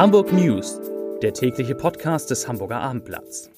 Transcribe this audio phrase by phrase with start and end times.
[0.00, 0.80] Hamburg News,
[1.20, 3.50] der tägliche Podcast des Hamburger Abendblatts.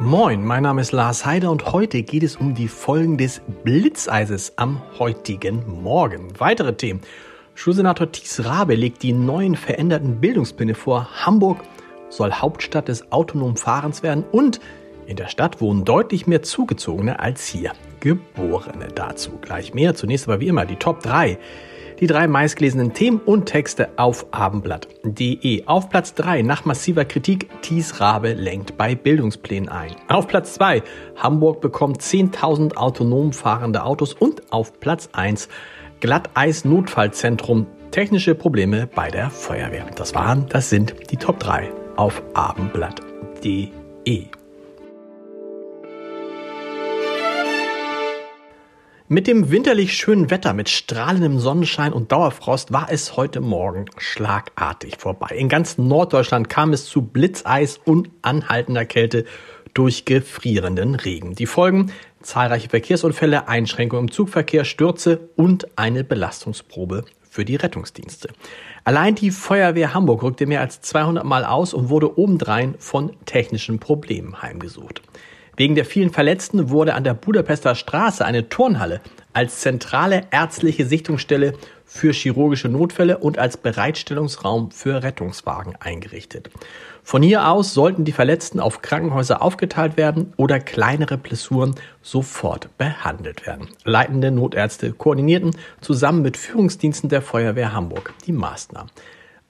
[0.00, 4.58] Moin, mein Name ist Lars Heider und heute geht es um die Folgen des Blitzeises
[4.58, 6.32] am heutigen Morgen.
[6.40, 7.02] Weitere Themen.
[7.54, 11.08] Schulsenator Thies Rabe legt die neuen veränderten Bildungspläne vor.
[11.24, 11.60] Hamburg
[12.08, 14.58] soll Hauptstadt des autonomen Fahrens werden und
[15.06, 18.88] in der Stadt wohnen deutlich mehr Zugezogene als hier Geborene.
[18.94, 19.94] Dazu gleich mehr.
[19.94, 21.38] Zunächst aber wie immer die Top 3.
[22.00, 25.66] Die drei meistgelesenen Themen und Texte auf abendblatt.de.
[25.66, 29.94] Auf Platz 3 nach massiver Kritik Thies Rabe lenkt bei Bildungsplänen ein.
[30.08, 30.82] Auf Platz 2
[31.16, 35.48] Hamburg bekommt 10.000 autonom fahrende Autos und auf Platz 1
[36.00, 37.68] Glatteis-Notfallzentrum.
[37.92, 39.86] Technische Probleme bei der Feuerwehr.
[39.94, 43.70] Das waren, das sind die Top 3 auf abendblatt.de.
[49.12, 54.96] Mit dem winterlich schönen Wetter, mit strahlendem Sonnenschein und Dauerfrost war es heute Morgen schlagartig
[54.96, 55.36] vorbei.
[55.36, 59.26] In ganz Norddeutschland kam es zu Blitzeis und anhaltender Kälte
[59.74, 61.34] durch gefrierenden Regen.
[61.34, 68.30] Die Folgen zahlreiche Verkehrsunfälle, Einschränkungen im Zugverkehr, Stürze und eine Belastungsprobe für die Rettungsdienste.
[68.84, 73.78] Allein die Feuerwehr Hamburg rückte mehr als 200 Mal aus und wurde obendrein von technischen
[73.78, 75.02] Problemen heimgesucht.
[75.56, 79.00] Wegen der vielen Verletzten wurde an der Budapester Straße eine Turnhalle
[79.34, 81.54] als zentrale ärztliche Sichtungsstelle
[81.84, 86.50] für chirurgische Notfälle und als Bereitstellungsraum für Rettungswagen eingerichtet.
[87.02, 93.46] Von hier aus sollten die Verletzten auf Krankenhäuser aufgeteilt werden oder kleinere Blessuren sofort behandelt
[93.46, 93.68] werden.
[93.84, 98.90] Leitende Notärzte koordinierten zusammen mit Führungsdiensten der Feuerwehr Hamburg die Maßnahmen.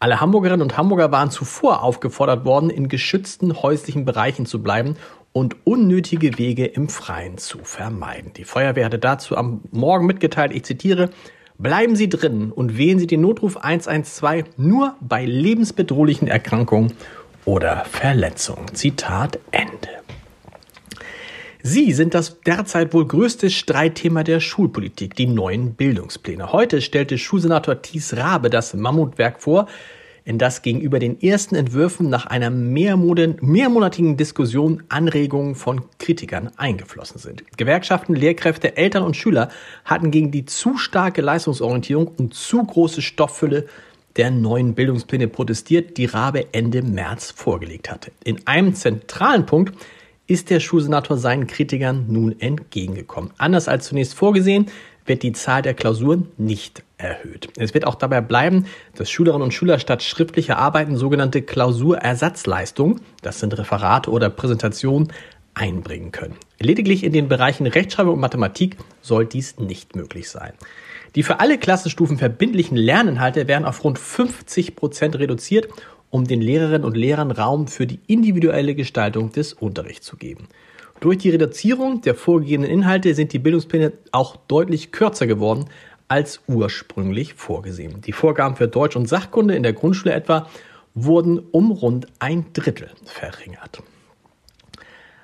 [0.00, 4.96] Alle Hamburgerinnen und Hamburger waren zuvor aufgefordert worden, in geschützten häuslichen Bereichen zu bleiben
[5.32, 8.32] und unnötige Wege im Freien zu vermeiden.
[8.36, 11.10] Die Feuerwehr hatte dazu am Morgen mitgeteilt, ich zitiere,
[11.58, 16.92] Bleiben Sie drin und wählen Sie den Notruf 112 nur bei lebensbedrohlichen Erkrankungen
[17.44, 18.74] oder Verletzungen.
[18.74, 20.02] Zitat Ende.
[21.62, 26.52] Sie sind das derzeit wohl größte Streitthema der Schulpolitik, die neuen Bildungspläne.
[26.52, 29.68] Heute stellte Schulsenator Thies Rabe das Mammutwerk vor,
[30.24, 37.44] in das gegenüber den ersten Entwürfen nach einer mehrmonatigen Diskussion Anregungen von Kritikern eingeflossen sind.
[37.56, 39.48] Gewerkschaften, Lehrkräfte, Eltern und Schüler
[39.84, 43.66] hatten gegen die zu starke Leistungsorientierung und zu große Stofffülle
[44.16, 48.12] der neuen Bildungspläne protestiert, die Rabe Ende März vorgelegt hatte.
[48.24, 49.74] In einem zentralen Punkt
[50.26, 53.32] ist der Schulsenator seinen Kritikern nun entgegengekommen.
[53.38, 54.66] Anders als zunächst vorgesehen,
[55.06, 57.48] wird die Zahl der Klausuren nicht erhöht.
[57.56, 63.40] Es wird auch dabei bleiben, dass Schülerinnen und Schüler statt schriftlicher Arbeiten sogenannte Klausurersatzleistungen, das
[63.40, 65.12] sind Referate oder Präsentationen,
[65.54, 66.36] einbringen können.
[66.58, 70.52] Lediglich in den Bereichen Rechtschreibung und Mathematik soll dies nicht möglich sein.
[71.14, 75.68] Die für alle Klassenstufen verbindlichen Lerninhalte werden auf rund 50 Prozent reduziert,
[76.08, 80.48] um den Lehrerinnen und Lehrern Raum für die individuelle Gestaltung des Unterrichts zu geben.
[81.02, 85.64] Durch die Reduzierung der vorgegebenen Inhalte sind die Bildungspläne auch deutlich kürzer geworden
[86.06, 88.00] als ursprünglich vorgesehen.
[88.02, 90.48] Die Vorgaben für Deutsch und Sachkunde in der Grundschule etwa
[90.94, 93.82] wurden um rund ein Drittel verringert.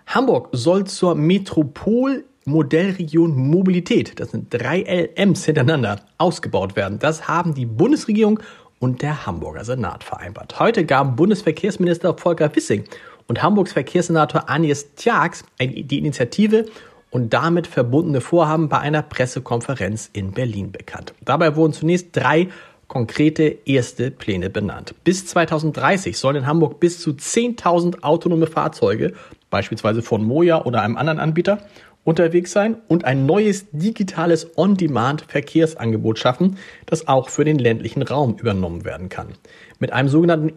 [0.09, 6.99] Hamburg soll zur Metropol Modellregion Mobilität, das sind drei LMs hintereinander, ausgebaut werden.
[6.99, 8.41] Das haben die Bundesregierung
[8.81, 10.59] und der Hamburger Senat vereinbart.
[10.59, 12.83] Heute gaben Bundesverkehrsminister Volker Wissing
[13.29, 16.65] und Hamburgs Verkehrssenator Agnes Tjax die Initiative
[17.11, 21.15] und damit verbundene Vorhaben bei einer Pressekonferenz in Berlin bekannt.
[21.25, 22.49] Dabei wurden zunächst drei
[22.89, 24.95] konkrete erste Pläne benannt.
[25.05, 29.13] Bis 2030 sollen in Hamburg bis zu 10.000 autonome Fahrzeuge,
[29.51, 31.59] beispielsweise von Moja oder einem anderen Anbieter,
[32.05, 36.57] unterwegs sein und ein neues digitales On-Demand-Verkehrsangebot schaffen,
[36.87, 39.35] das auch für den ländlichen Raum übernommen werden kann.
[39.79, 40.55] Mit einem sogenannten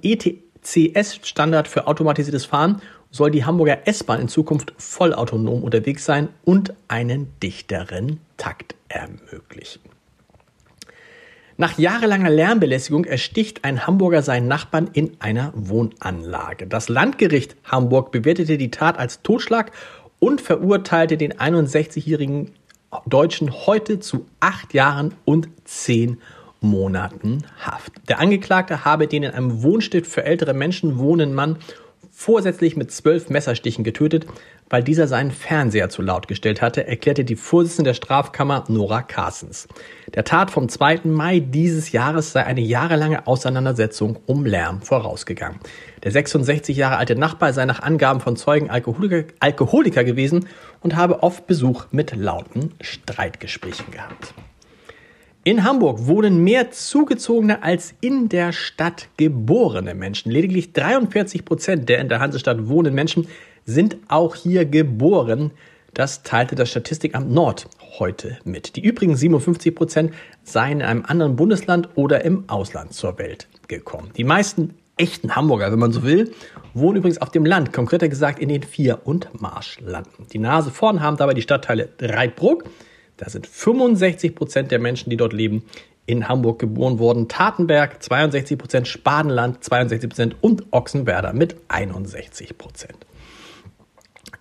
[0.64, 7.34] ETCS-Standard für automatisiertes Fahren soll die Hamburger S-Bahn in Zukunft vollautonom unterwegs sein und einen
[7.42, 9.82] dichteren Takt ermöglichen.
[11.58, 16.66] Nach jahrelanger Lärmbelästigung ersticht ein Hamburger seinen Nachbarn in einer Wohnanlage.
[16.66, 19.72] Das Landgericht Hamburg bewertete die Tat als Totschlag
[20.20, 22.52] und verurteilte den 61-jährigen
[23.06, 26.20] Deutschen heute zu acht Jahren und zehn
[26.62, 27.92] Monaten Haft.
[28.08, 31.58] Der Angeklagte habe den in einem Wohnstift für ältere Menschen wohnenden Mann
[32.12, 34.28] vorsätzlich mit zwölf Messerstichen getötet,
[34.70, 39.68] weil dieser seinen Fernseher zu laut gestellt hatte, erklärte die Vorsitzende der Strafkammer Nora Carstens.
[40.14, 41.02] Der Tat vom 2.
[41.06, 45.60] Mai dieses Jahres sei eine jahrelange Auseinandersetzung um Lärm vorausgegangen.
[46.04, 50.48] Der 66 Jahre alte Nachbar sei nach Angaben von Zeugen Alkoholiker, Alkoholiker gewesen
[50.82, 54.34] und habe oft Besuch mit lauten Streitgesprächen gehabt.
[55.44, 60.32] In Hamburg wohnen mehr zugezogene als in der Stadt geborene Menschen.
[60.32, 63.28] Lediglich 43 Prozent der in der Hansestadt wohnenden Menschen
[63.66, 65.50] sind auch hier geboren.
[65.96, 67.68] Das teilte das Statistikamt Nord
[67.98, 68.76] heute mit.
[68.76, 74.12] Die übrigen 57 Prozent seien in einem anderen Bundesland oder im Ausland zur Welt gekommen.
[74.16, 76.32] Die meisten echten Hamburger, wenn man so will,
[76.76, 80.28] wohnen übrigens auf dem Land, konkreter gesagt in den Vier- und Marschlanden.
[80.32, 82.66] Die Nase vorn haben dabei die Stadtteile Reitbruck,
[83.22, 85.64] da sind 65 Prozent der Menschen, die dort leben,
[86.08, 87.28] in Hamburg geboren worden.
[87.28, 92.98] Tatenberg 62 Prozent, Spadenland 62 Prozent und Ochsenwerder mit 61 Prozent.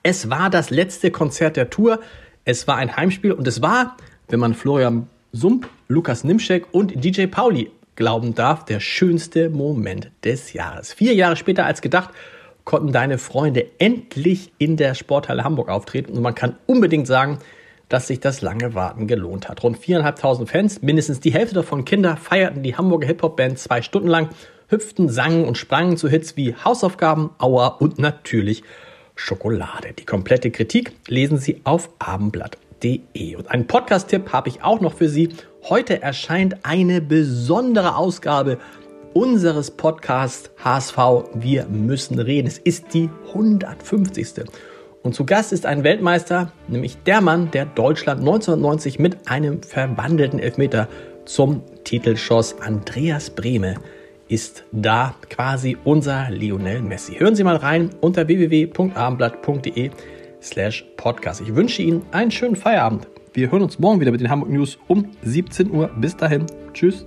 [0.02, 2.00] Es war das letzte Konzert der Tour.
[2.46, 3.98] Es war ein Heimspiel und es war,
[4.28, 10.54] wenn man Florian Sump, Lukas Nimschek und DJ Pauli glauben darf, der schönste Moment des
[10.54, 10.94] Jahres.
[10.94, 12.08] Vier Jahre später als gedacht
[12.64, 17.40] konnten deine Freunde endlich in der Sporthalle Hamburg auftreten und man kann unbedingt sagen,
[17.90, 19.62] dass sich das lange Warten gelohnt hat.
[19.62, 24.30] Rund 4.500 Fans, mindestens die Hälfte davon Kinder, feierten die Hamburger Hip-Hop-Band zwei Stunden lang,
[24.68, 28.62] hüpften, sangen und sprangen zu Hits wie Hausaufgaben, Aua und natürlich
[29.16, 29.92] Schokolade.
[29.98, 33.36] Die komplette Kritik lesen Sie auf abendblatt.de.
[33.36, 35.30] Und einen Podcast-Tipp habe ich auch noch für Sie.
[35.68, 38.58] Heute erscheint eine besondere Ausgabe
[39.12, 40.96] unseres Podcasts HSV
[41.34, 42.46] Wir müssen reden.
[42.46, 44.44] Es ist die 150.
[45.02, 50.38] Und zu Gast ist ein Weltmeister, nämlich der Mann, der Deutschland 1990 mit einem verwandelten
[50.38, 50.88] Elfmeter
[51.24, 52.56] zum Titel schoss.
[52.60, 53.76] Andreas Brehme
[54.28, 57.14] ist da quasi unser Lionel Messi.
[57.14, 59.90] Hören Sie mal rein unter www.abendblatt.de
[60.42, 61.40] slash podcast.
[61.40, 63.08] Ich wünsche Ihnen einen schönen Feierabend.
[63.32, 65.90] Wir hören uns morgen wieder mit den Hamburg News um 17 Uhr.
[65.96, 66.46] Bis dahin.
[66.72, 67.06] Tschüss.